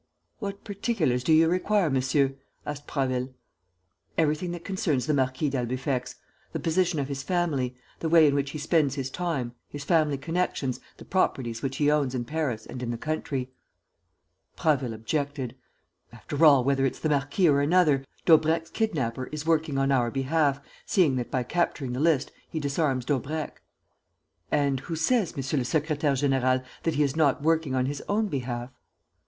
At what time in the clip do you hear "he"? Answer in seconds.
8.49-8.57, 11.77-11.91, 22.49-22.59, 26.95-27.03